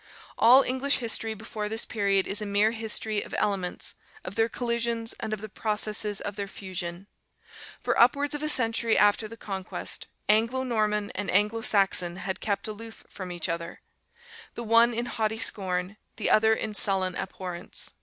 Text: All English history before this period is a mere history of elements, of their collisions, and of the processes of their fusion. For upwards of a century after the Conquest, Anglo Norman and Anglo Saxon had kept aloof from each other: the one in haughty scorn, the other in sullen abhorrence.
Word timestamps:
All 0.35 0.63
English 0.63 0.97
history 0.97 1.35
before 1.35 1.69
this 1.69 1.85
period 1.85 2.25
is 2.25 2.41
a 2.41 2.45
mere 2.47 2.71
history 2.71 3.21
of 3.21 3.35
elements, 3.37 3.93
of 4.25 4.33
their 4.33 4.49
collisions, 4.49 5.13
and 5.19 5.31
of 5.31 5.41
the 5.41 5.47
processes 5.47 6.19
of 6.19 6.35
their 6.35 6.47
fusion. 6.47 7.05
For 7.83 7.95
upwards 8.01 8.33
of 8.33 8.41
a 8.41 8.49
century 8.49 8.97
after 8.97 9.27
the 9.27 9.37
Conquest, 9.37 10.07
Anglo 10.27 10.63
Norman 10.63 11.11
and 11.11 11.29
Anglo 11.29 11.61
Saxon 11.61 12.15
had 12.15 12.39
kept 12.41 12.67
aloof 12.67 13.03
from 13.09 13.31
each 13.31 13.47
other: 13.47 13.81
the 14.55 14.63
one 14.63 14.91
in 14.91 15.05
haughty 15.05 15.37
scorn, 15.37 15.97
the 16.15 16.31
other 16.31 16.51
in 16.51 16.73
sullen 16.73 17.13
abhorrence. 17.15 17.91